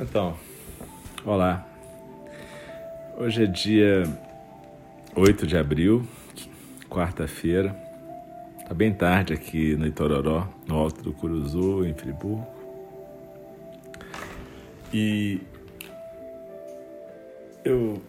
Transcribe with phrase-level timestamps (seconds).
[0.00, 0.34] Então,
[1.24, 1.66] olá.
[3.18, 4.04] Hoje é dia
[5.14, 6.06] 8 de abril,
[6.88, 7.76] quarta-feira.
[8.66, 12.46] Tá bem tarde aqui no Itororó, no Alto do Curuzu, em Friburgo.
[14.92, 15.40] E
[17.62, 18.02] eu,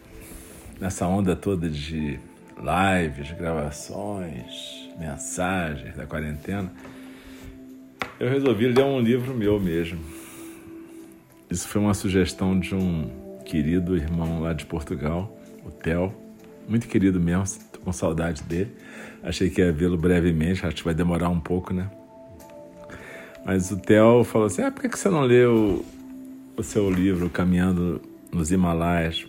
[0.80, 2.18] nessa onda toda de
[2.58, 6.72] lives, gravações, mensagens da quarentena,
[8.20, 10.13] eu resolvi ler um livro meu mesmo.
[11.54, 13.12] Isso foi uma sugestão de um
[13.46, 16.12] querido irmão lá de Portugal, o Theo.
[16.68, 18.72] Muito querido mesmo, tô com saudade dele.
[19.22, 21.92] Achei que ia vê-lo brevemente, acho que vai demorar um pouco, né?
[23.46, 25.86] Mas o Theo falou assim: ah, por que você não leu
[26.58, 29.24] o seu livro Caminhando nos Himalaias?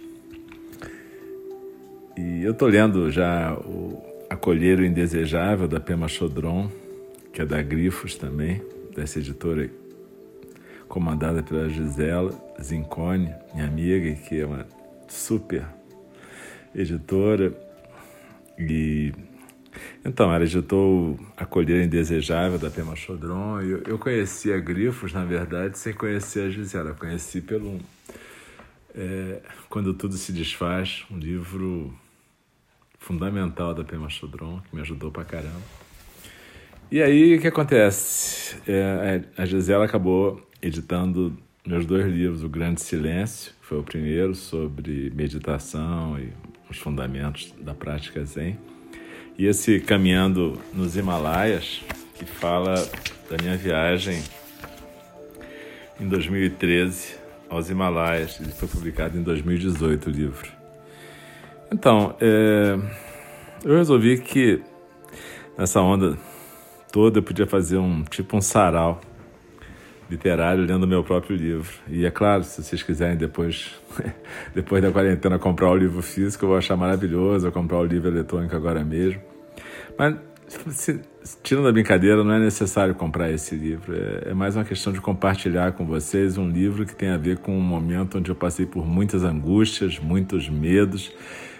[2.17, 6.71] E eu tô lendo já o Acolher o Indesejável, da Pema Chodron,
[7.35, 8.63] que é da Grifos também
[8.97, 9.69] dessa editora
[10.95, 12.31] comandada pela Gisela
[12.63, 14.65] Zincone, minha amiga, que é uma
[15.09, 15.67] super
[16.73, 17.53] editora.
[18.57, 19.13] E
[20.05, 23.61] então, ela editou Acolher Indesejável da Pema Chodron.
[23.61, 26.91] Eu, eu conheci a Grifos, na verdade, sem conhecer a Gisela.
[26.91, 27.81] Eu conheci pelo
[28.95, 31.93] é, Quando Tudo Se Desfaz, um livro
[33.01, 35.84] fundamental da Pema Chodron, que me ajudou pra caramba.
[36.91, 38.57] E aí, o que acontece?
[38.69, 44.35] É, a Gisela acabou editando meus dois livros, O Grande Silêncio, que foi o primeiro,
[44.35, 46.29] sobre meditação e
[46.71, 48.59] os fundamentos da prática Zen,
[49.39, 51.83] e esse Caminhando nos Himalaias,
[52.15, 52.75] que fala
[53.31, 54.23] da minha viagem
[55.99, 57.17] em 2013
[57.49, 58.39] aos Himalaias.
[58.41, 60.53] Ele foi publicado em 2018, o livro.
[61.73, 62.79] Então, é,
[63.65, 64.61] eu resolvi que
[65.59, 66.17] nessa onda
[66.95, 69.01] toda eu podia fazer um tipo um sarau
[70.09, 71.73] literário lendo meu próprio livro.
[71.89, 73.75] E é claro, se vocês quiserem depois,
[74.55, 78.09] depois da quarentena comprar o livro físico, eu vou achar maravilhoso, eu comprar o livro
[78.09, 79.21] eletrônico agora mesmo.
[79.99, 80.15] Mas
[80.69, 81.01] se,
[81.43, 83.93] tirando a brincadeira, não é necessário comprar esse livro.
[83.93, 87.39] É, é mais uma questão de compartilhar com vocês um livro que tem a ver
[87.39, 91.13] com um momento onde eu passei por muitas angústias, muitos medos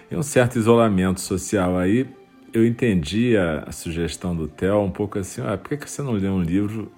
[0.09, 1.77] e um certo isolamento social.
[1.77, 2.07] Aí
[2.55, 6.13] eu entendi a, sugestão do Theo um pouco assim, ah, por que, que você não
[6.13, 6.89] lê um livro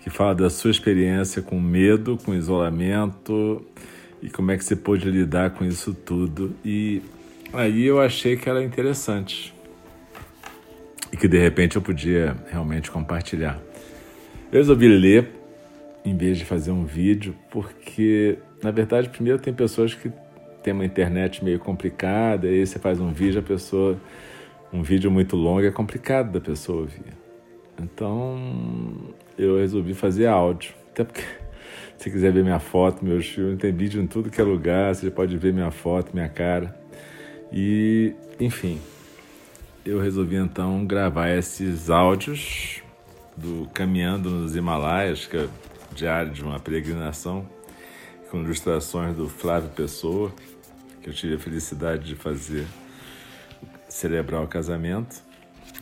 [0.00, 3.62] que fala da sua experiência com medo, com isolamento
[4.22, 6.56] e como é que você pôde lidar com isso tudo?
[6.64, 7.02] E
[7.52, 9.54] aí eu achei que era interessante
[11.12, 13.60] e que de repente eu podia realmente compartilhar.
[14.50, 15.28] Eu resolvi ler
[16.06, 20.10] em vez de fazer um vídeo, porque na verdade primeiro tem pessoas que
[20.62, 24.00] têm uma internet meio complicada, e aí você faz um vídeo, a pessoa
[24.72, 27.12] um vídeo muito longo é complicado da pessoa ouvir.
[27.80, 30.74] Então eu resolvi fazer áudio.
[30.90, 31.22] Até porque
[31.98, 35.10] se quiser ver minha foto, meus filmes, tem vídeo em tudo que é lugar, você
[35.10, 36.74] pode ver minha foto, minha cara.
[37.52, 38.80] E, enfim,
[39.84, 42.80] eu resolvi então gravar esses áudios
[43.36, 45.48] do Caminhando nos Himalaias, que é
[45.94, 47.46] diário de uma peregrinação,
[48.30, 50.32] com ilustrações do Flávio Pessoa,
[51.02, 52.64] que eu tive a felicidade de fazer
[54.02, 55.22] celebrar o casamento.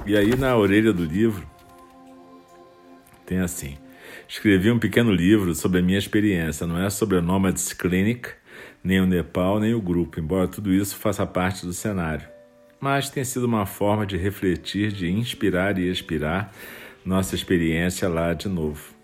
[0.07, 1.47] E aí na orelha do livro
[3.27, 3.77] tem assim:
[4.29, 8.29] Escrevi um pequeno livro sobre a minha experiência, não é sobre a Nomads Clinic,
[8.85, 12.29] nem o Nepal, nem o grupo, embora tudo isso faça parte do cenário.
[12.79, 16.53] Mas tem sido uma forma de refletir, de inspirar e expirar
[17.05, 19.00] nossa experiência lá de novo.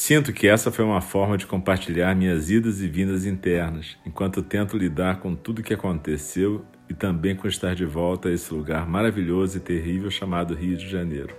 [0.00, 4.78] Sinto que essa foi uma forma de compartilhar minhas idas e vindas internas, enquanto tento
[4.78, 9.56] lidar com tudo que aconteceu e também com estar de volta a esse lugar maravilhoso
[9.56, 11.34] e terrível chamado Rio de Janeiro.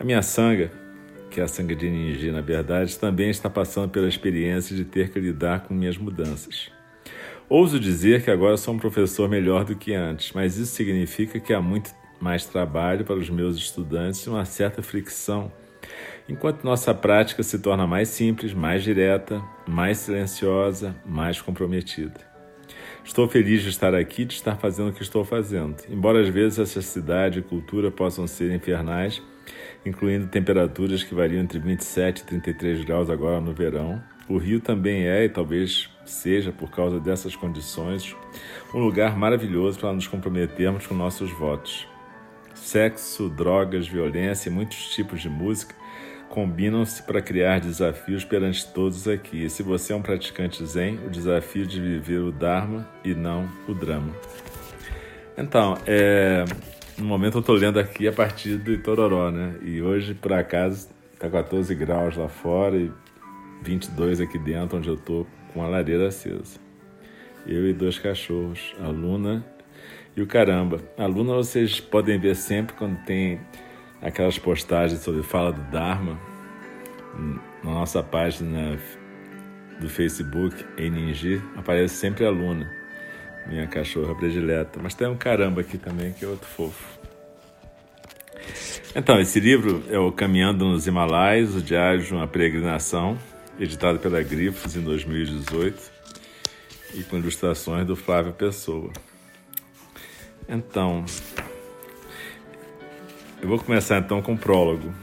[0.00, 0.72] A minha sanga,
[1.30, 5.10] que é a sanga de Ninji, na verdade, também está passando pela experiência de ter
[5.10, 6.70] que lidar com minhas mudanças.
[7.50, 11.52] Ouso dizer que agora sou um professor melhor do que antes, mas isso significa que
[11.52, 15.52] há muito mais trabalho para os meus estudantes e uma certa fricção,
[16.28, 22.32] enquanto nossa prática se torna mais simples, mais direta, mais silenciosa, mais comprometida.
[23.04, 25.76] Estou feliz de estar aqui, de estar fazendo o que estou fazendo.
[25.88, 29.20] Embora às vezes essa cidade e cultura possam ser infernais,
[29.84, 35.06] incluindo temperaturas que variam entre 27 e 33 graus agora no verão, o Rio também
[35.08, 38.14] é, e talvez seja por causa dessas condições,
[38.72, 41.88] um lugar maravilhoso para nos comprometermos com nossos votos.
[42.54, 45.74] Sexo, drogas, violência e muitos tipos de música
[46.32, 49.44] combinam-se para criar desafios perante todos aqui.
[49.44, 53.46] E se você é um praticante zen, o desafio de viver o Dharma e não
[53.68, 54.14] o drama.
[55.36, 56.46] Então, é,
[56.96, 59.56] no momento eu estou lendo aqui a partir do Itororó, né?
[59.62, 62.90] E hoje, por acaso, está 14 graus lá fora e
[63.62, 66.58] 22 aqui dentro, onde eu estou com a lareira acesa.
[67.46, 69.44] Eu e dois cachorros, a Luna
[70.16, 70.80] e o Caramba.
[70.96, 73.38] A Luna vocês podem ver sempre quando tem
[74.02, 76.18] aquelas postagens sobre fala do Dharma
[77.62, 78.78] na nossa página
[79.80, 82.70] do Facebook, NG, aparece sempre a Luna,
[83.46, 84.80] minha cachorra predileta.
[84.82, 87.00] Mas tem um caramba aqui também, que é outro fofo.
[88.94, 93.16] Então, esse livro é o Caminhando nos Himalaias, o Diário de uma Peregrinação,
[93.58, 95.90] editado pela Grifos em 2018
[96.94, 98.92] e com ilustrações do Flávio Pessoa.
[100.48, 101.04] Então,
[103.42, 104.94] eu vou começar então com o prólogo.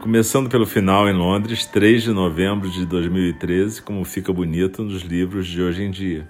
[0.00, 5.46] Começando pelo final em Londres, 3 de novembro de 2013, como fica bonito nos livros
[5.46, 6.26] de hoje em dia.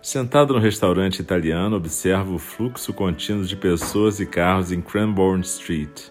[0.00, 6.08] Sentado no restaurante italiano, observo o fluxo contínuo de pessoas e carros em Cranbourne Street.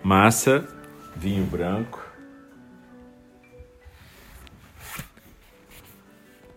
[0.00, 0.64] Massa,
[1.16, 2.06] vinho branco,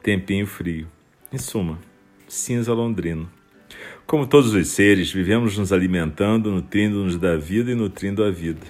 [0.03, 0.87] tempinho frio.
[1.31, 1.79] Em suma,
[2.27, 3.38] cinza londrino.
[4.09, 8.65] Como todos os seres, vivemos nos alimentando, nutrindo-nos da vida e nutrindo a vida.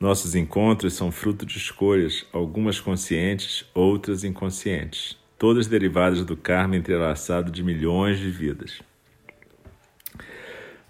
[0.00, 7.52] Nossos encontros são fruto de escolhas, algumas conscientes, outras inconscientes, todas derivadas do karma entrelaçado
[7.52, 8.82] de milhões de vidas.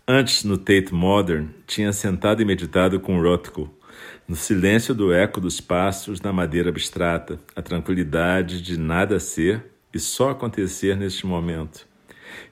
[0.08, 3.68] Antes, no Tate Modern, tinha sentado e meditado com Rothko,
[4.26, 9.62] no silêncio do eco dos passos na madeira abstrata, a tranquilidade de nada ser
[9.92, 11.86] e só acontecer neste momento,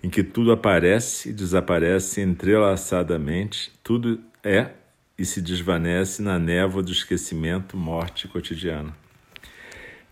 [0.03, 4.71] em que tudo aparece e desaparece entrelaçadamente, tudo é
[5.19, 8.95] e se desvanece na névoa do esquecimento, morte cotidiana.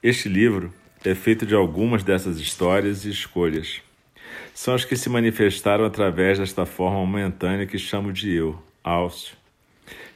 [0.03, 0.73] Este livro
[1.05, 3.83] é feito de algumas dessas histórias e escolhas.
[4.55, 9.37] São as que se manifestaram através desta forma momentânea que chamo de eu, Álcio,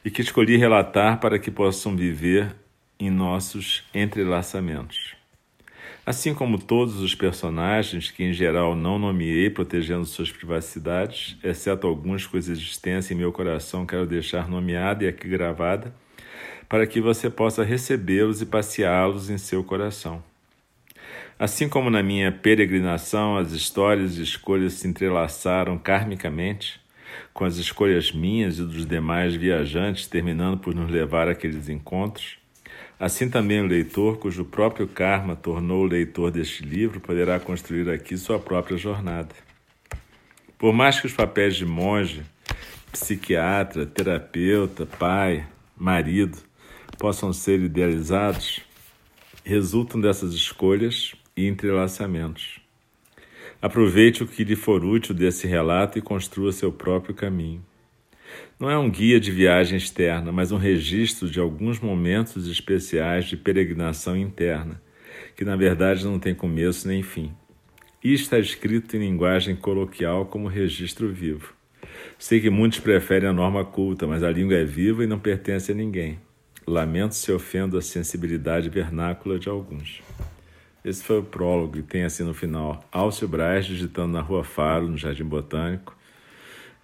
[0.03, 2.55] e que escolhi relatar para que possam viver
[2.99, 5.16] em nossos entrelaçamentos.
[6.07, 12.25] Assim como todos os personagens, que em geral não nomeei protegendo suas privacidades, exceto alguns
[12.25, 15.93] cuja existência em meu coração quero deixar nomeada e aqui gravada,
[16.69, 20.23] para que você possa recebê-los e passeá-los em seu coração.
[21.37, 26.79] Assim como na minha peregrinação as histórias e escolhas se entrelaçaram karmicamente,
[27.33, 32.37] com as escolhas minhas e dos demais viajantes terminando por nos levar àqueles encontros,
[32.99, 38.17] Assim também o leitor, cujo próprio karma tornou o leitor deste livro, poderá construir aqui
[38.17, 39.35] sua própria jornada.
[40.57, 42.23] Por mais que os papéis de monge,
[42.91, 45.45] psiquiatra, terapeuta, pai,
[45.77, 46.39] marido
[46.97, 48.61] possam ser idealizados,
[49.43, 52.59] resultam dessas escolhas e entrelaçamentos.
[53.61, 57.63] Aproveite o que lhe for útil desse relato e construa seu próprio caminho.
[58.59, 63.37] Não é um guia de viagem externa, mas um registro de alguns momentos especiais de
[63.37, 64.81] peregrinação interna,
[65.35, 67.31] que na verdade não tem começo nem fim.
[68.03, 71.53] E está escrito em linguagem coloquial como registro vivo.
[72.17, 75.71] Sei que muitos preferem a norma culta, mas a língua é viva e não pertence
[75.71, 76.19] a ninguém.
[76.65, 80.01] Lamento se ofendo a sensibilidade vernácula de alguns.
[80.83, 84.87] Esse foi o prólogo e tem assim no final Alcio Braz digitando na Rua Faro,
[84.87, 85.96] no Jardim Botânico,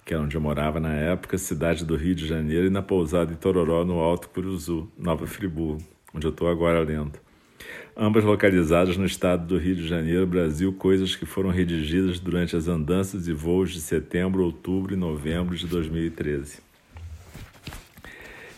[0.06, 3.32] que é onde eu morava na época, cidade do Rio de Janeiro, e na pousada
[3.32, 5.82] em Tororó, no Alto Curuzu, Nova Friburgo,
[6.14, 7.20] onde eu estou agora lendo.
[7.96, 12.68] Ambas localizadas no estado do Rio de Janeiro, Brasil, coisas que foram redigidas durante as
[12.68, 16.60] andanças e voos de setembro, outubro e novembro de 2013.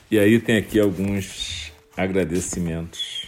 [0.09, 3.27] E aí tem aqui alguns agradecimentos.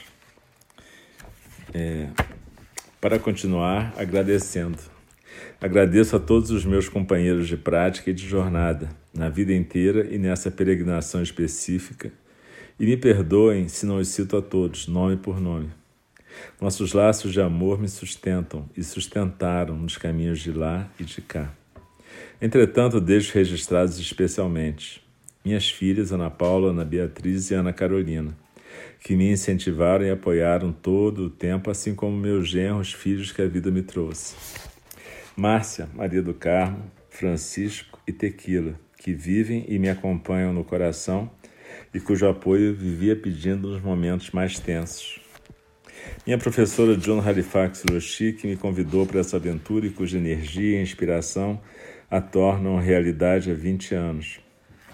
[1.74, 2.08] É,
[3.02, 4.97] para continuar agradecendo.
[5.60, 10.20] Agradeço a todos os meus companheiros de prática e de jornada, na vida inteira e
[10.20, 12.12] nessa peregrinação específica,
[12.80, 15.72] e me perdoem se não os cito a todos, nome por nome.
[16.62, 21.52] Nossos laços de amor me sustentam e sustentaram nos caminhos de lá e de cá.
[22.40, 25.04] Entretanto, deixo registrados especialmente
[25.44, 28.38] minhas filhas, Ana Paula, Ana Beatriz e Ana Carolina,
[29.04, 33.48] que me incentivaram e apoiaram todo o tempo, assim como meus genros, filhos que a
[33.48, 34.36] vida me trouxe.
[35.40, 41.30] Márcia, Maria do Carmo, Francisco e Tequila, que vivem e me acompanham no coração
[41.94, 45.22] e cujo apoio vivia pedindo nos momentos mais tensos.
[46.26, 50.82] Minha professora John Halifax Roshi, que me convidou para essa aventura e cuja energia e
[50.82, 51.62] inspiração
[52.10, 54.40] a tornam realidade há 20 anos.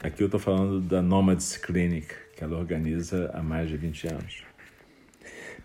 [0.04, 4.44] Aqui eu estou falando da Nomads Clinic, que ela organiza há mais de 20 anos.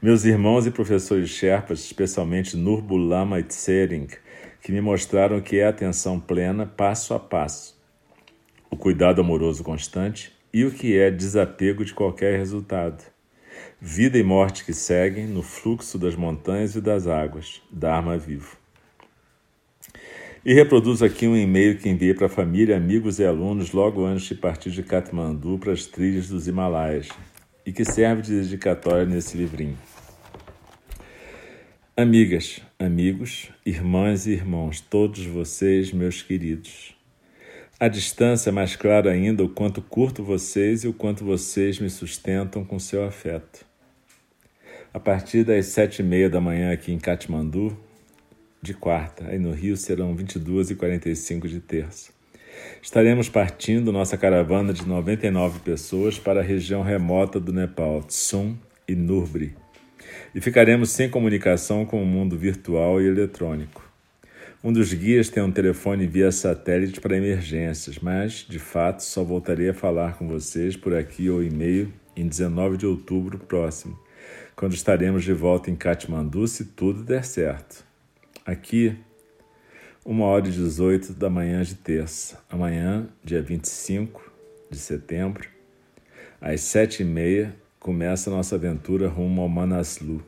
[0.00, 4.06] Meus irmãos e professores Sherpas, especialmente Nurbulama Tsering,
[4.68, 7.74] que me mostraram que é atenção plena passo a passo,
[8.70, 13.02] o cuidado amoroso constante e o que é desapego de qualquer resultado.
[13.80, 18.58] vida e morte que seguem no fluxo das montanhas e das águas, Dharma vivo.
[20.44, 24.34] E reproduzo aqui um e-mail que enviei para família, amigos e alunos logo antes de
[24.34, 27.08] partir de Katmandu para as trilhas dos Himalaias,
[27.64, 29.78] e que serve de dedicatória nesse livrinho.
[32.00, 36.94] Amigas, amigos, irmãs e irmãos, todos vocês, meus queridos.
[37.80, 41.90] A distância é mais clara ainda o quanto curto vocês e o quanto vocês me
[41.90, 43.66] sustentam com seu afeto.
[44.94, 47.76] A partir das sete e meia da manhã aqui em Katmandu,
[48.62, 52.12] de quarta, aí no Rio serão 22 e 45 de terça.
[52.80, 58.94] Estaremos partindo nossa caravana de 99 pessoas para a região remota do Nepal, Tsum e
[58.94, 59.56] Nurbri,
[60.34, 63.88] e ficaremos sem comunicação com o mundo virtual e eletrônico.
[64.62, 69.68] Um dos guias tem um telefone via satélite para emergências, mas, de fato, só voltarei
[69.68, 73.96] a falar com vocês por aqui ou e-mail em 19 de outubro próximo,
[74.56, 77.84] quando estaremos de volta em Katmandu se tudo der certo.
[78.44, 78.96] Aqui,
[80.04, 84.32] 1 hora e 18 da manhã de terça, amanhã, dia 25
[84.68, 85.48] de setembro,
[86.40, 87.54] às 7 e meia,
[87.88, 90.22] começa a nossa aventura rumo ao Manaslu.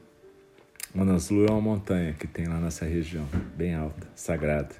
[0.95, 4.75] Manaslu é uma montanha que tem lá nessa região, bem alta, sagrada.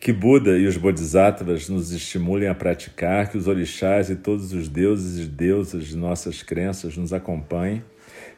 [0.00, 4.66] Que Buda e os Bodhisattvas nos estimulem a praticar, que os orixás e todos os
[4.66, 7.84] deuses e deusas de nossas crenças nos acompanhem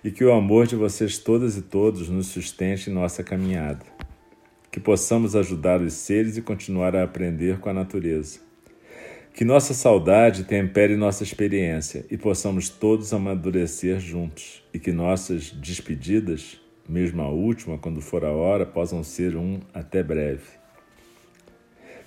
[0.03, 3.87] e que o amor de vocês todas e todos nos sustente em nossa caminhada.
[4.73, 8.46] Que possamos ajudar os seres e continuar a aprender com a natureza.
[9.37, 16.59] Que nossa saudade tempere nossa experiência e possamos todos amadurecer juntos e que nossas despedidas
[16.89, 20.47] mesmo a última, quando for a hora, possam ser um até breve.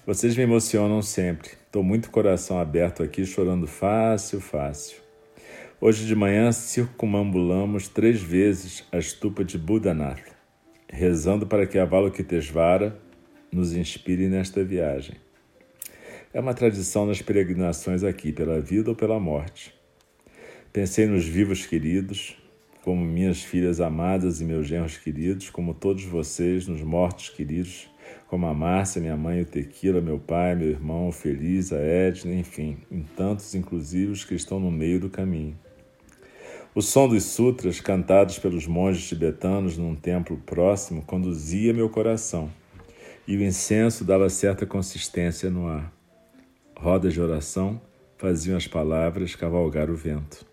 [0.07, 1.49] Vocês me emocionam sempre.
[1.67, 4.97] Estou muito coração aberto aqui, chorando fácil, fácil.
[5.79, 10.35] Hoje de manhã circumambulamos três vezes a estupa de Budanath,
[10.91, 12.99] rezando para que Avalokitesvara
[13.51, 15.28] nos inspire nesta viagem.
[16.31, 19.73] É uma tradição nas peregrinações aqui, pela vida ou pela morte.
[20.71, 22.37] Pensei nos vivos queridos,
[22.83, 27.89] como minhas filhas amadas e meus genros queridos, como todos vocês, nos mortos queridos,
[28.27, 32.35] como a Márcia, minha mãe, o Tequila, meu pai, meu irmão, o Feliz, a Edna,
[32.35, 35.57] enfim, em tantos inclusivos que estão no meio do caminho.
[36.75, 42.51] O som dos sutras cantados pelos monges tibetanos num templo próximo conduzia meu coração,
[43.27, 45.98] e o incenso dava certa consistência no ar.
[46.81, 47.81] Rodas de oração
[48.17, 50.45] faziam as palavras cavalgar o vento.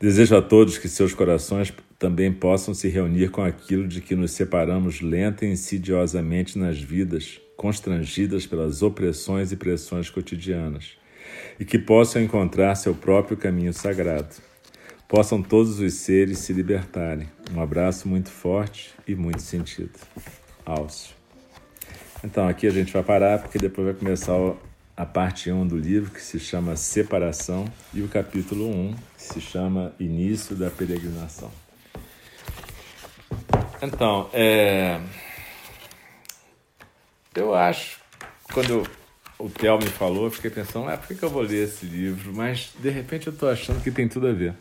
[0.00, 4.32] Desejo a todos que seus corações também possam se reunir com aquilo de que nos
[4.32, 10.96] separamos lenta e insidiosamente nas vidas, constrangidas pelas opressões e pressões cotidianas,
[11.60, 14.34] e que possam encontrar seu próprio caminho sagrado.
[15.08, 17.28] Possam todos os seres se libertarem.
[17.54, 20.00] Um abraço muito forte e muito sentido.
[20.66, 21.21] Alcio.
[22.24, 24.34] Então, aqui a gente vai parar porque depois vai começar
[24.96, 29.40] a parte 1 do livro, que se chama Separação, e o capítulo 1, que se
[29.40, 31.50] chama Início da Peregrinação.
[33.82, 35.00] Então, é...
[37.34, 37.98] eu acho,
[38.52, 38.86] quando
[39.36, 42.32] o Theo me falou, eu fiquei pensando, ah, por que eu vou ler esse livro?
[42.32, 44.54] Mas, de repente, eu estou achando que tem tudo a ver.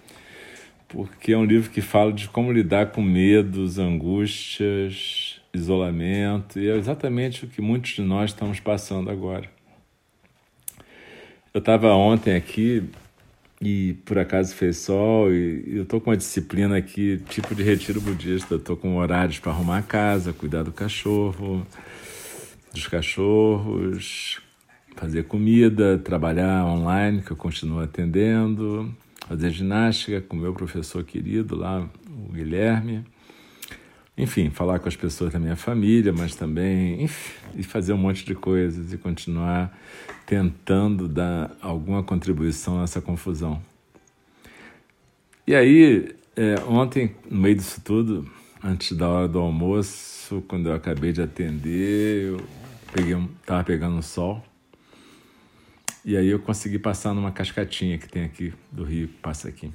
[0.88, 6.76] Porque é um livro que fala de como lidar com medos, angústias, isolamento, e é
[6.76, 9.50] exatamente o que muitos de nós estamos passando agora.
[11.54, 12.84] Eu estava ontem aqui
[13.62, 18.00] e por acaso fez sol e eu tô com uma disciplina aqui, tipo de retiro
[18.00, 18.58] budista.
[18.58, 21.68] Tô com horários para arrumar a casa, cuidar do cachorro,
[22.74, 24.40] dos cachorros,
[24.96, 28.94] fazer comida, trabalhar online, que eu continuo atendendo,
[29.28, 33.04] fazer ginástica com meu professor querido lá, o Guilherme.
[34.18, 38.26] Enfim, falar com as pessoas da minha família, mas também enfim, e fazer um monte
[38.26, 39.76] de coisas e continuar
[40.26, 43.62] tentando dar alguma contribuição nessa confusão.
[45.48, 48.30] E aí, é, ontem, no meio disso tudo,
[48.64, 52.42] antes da hora do almoço, quando eu acabei de atender, eu
[52.94, 54.44] peguei um, tava pegando um sol.
[56.04, 59.72] E aí eu consegui passar numa cascatinha que tem aqui do rio que passa aqui.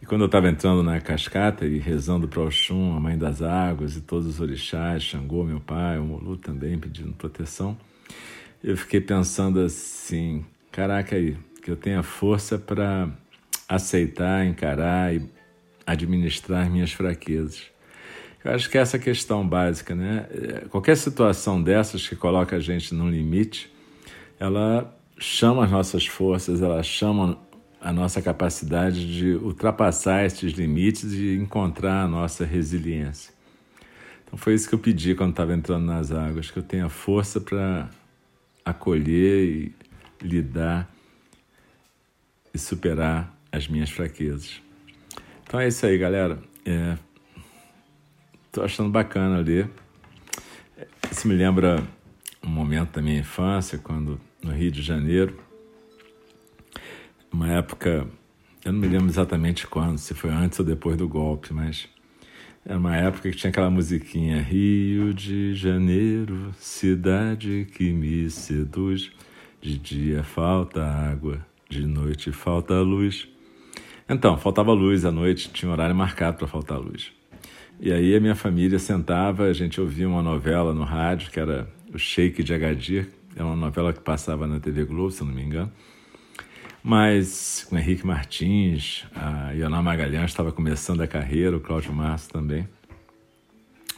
[0.00, 3.96] E quando eu estava entrando na cascata e rezando para Oxum, a mãe das águas,
[3.96, 7.76] e todos os orixás, Xangô, meu pai, o Molu também pedindo proteção,
[8.62, 13.10] eu fiquei pensando assim: caraca, aí, que eu tenha força para
[13.68, 15.28] aceitar, encarar e
[15.86, 17.62] administrar minhas fraquezas.
[18.44, 20.26] Eu acho que é essa questão básica, né?
[20.70, 23.70] Qualquer situação dessas que coloca a gente num limite,
[24.38, 27.38] ela chama as nossas forças, ela chama
[27.80, 33.32] a nossa capacidade de ultrapassar esses limites e encontrar a nossa resiliência.
[34.24, 37.40] Então foi isso que eu pedi quando estava entrando nas águas, que eu tenha força
[37.40, 37.88] para
[38.64, 39.74] acolher e
[40.20, 40.92] lidar
[42.52, 44.60] e superar as minhas fraquezas.
[45.44, 46.38] Então é isso aí, galera.
[46.66, 46.98] É,
[48.52, 49.70] tô achando bacana ler.
[51.10, 51.82] Isso me lembra
[52.42, 55.38] um momento da minha infância, quando no Rio de Janeiro,
[57.32, 58.06] uma época,
[58.64, 61.88] eu não me lembro exatamente quando, se foi antes ou depois do golpe, mas
[62.64, 69.10] era uma época que tinha aquela musiquinha Rio de Janeiro, cidade que me seduz.
[69.60, 73.26] De dia falta água, de noite falta luz.
[74.08, 77.10] Então, faltava luz à noite, tinha horário marcado para faltar luz.
[77.80, 81.68] E aí a minha família sentava, a gente ouvia uma novela no rádio, que era
[81.92, 85.42] o Sheik de Agadir, era uma novela que passava na TV Globo, se não me
[85.42, 85.72] engano.
[86.82, 92.68] Mas com Henrique Martins, a Ioná Magalhães estava começando a carreira, o Cláudio Márcio também.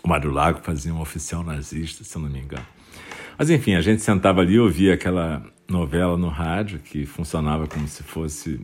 [0.02, 2.66] O Mário Lago fazia um oficial nazista, se eu não me engano.
[3.38, 7.86] Mas enfim, a gente sentava ali e ouvia aquela novela no rádio que funcionava como
[7.86, 8.60] se fosse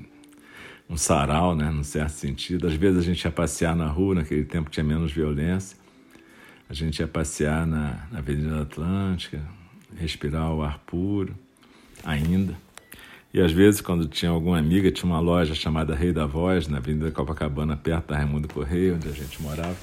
[0.89, 2.67] um sarau, né, num certo sentido.
[2.67, 5.77] Às vezes a gente ia passear na rua, naquele tempo tinha menos violência.
[6.69, 9.41] A gente ia passear na, na Avenida Atlântica,
[9.97, 11.35] respirar o ar puro,
[12.05, 12.57] ainda.
[13.37, 16.79] E às vezes, quando tinha alguma amiga, tinha uma loja chamada Rei da Voz, na
[16.79, 19.77] Avenida Copacabana, perto da Raimundo Correia, onde a gente morava.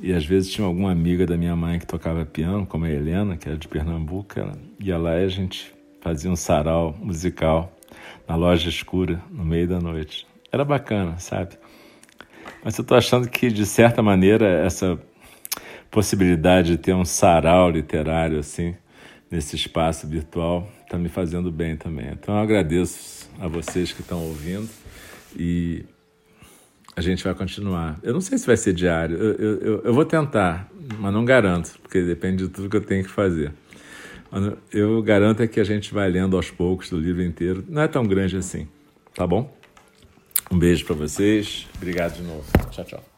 [0.00, 3.36] E às vezes tinha alguma amiga da minha mãe que tocava piano, como a Helena,
[3.36, 4.38] que era de Pernambuco.
[4.38, 7.76] Ela ia lá e a gente fazia um sarau musical
[8.28, 10.24] na loja escura, no meio da noite.
[10.52, 11.56] Era bacana, sabe?
[12.62, 14.96] Mas eu estou achando que, de certa maneira, essa
[15.90, 18.76] possibilidade de ter um sarau literário assim,
[19.30, 22.08] nesse espaço virtual, está me fazendo bem também.
[22.12, 24.68] Então eu agradeço a vocês que estão ouvindo
[25.36, 25.84] e
[26.96, 27.98] a gente vai continuar.
[28.02, 31.78] Eu não sei se vai ser diário, eu, eu, eu vou tentar, mas não garanto,
[31.82, 33.52] porque depende de tudo que eu tenho que fazer.
[34.72, 37.64] Eu garanto é que a gente vai lendo aos poucos do livro inteiro.
[37.68, 38.68] Não é tão grande assim,
[39.14, 39.56] tá bom?
[40.50, 41.66] Um beijo para vocês.
[41.76, 42.44] Obrigado de novo.
[42.70, 43.17] Tchau, tchau.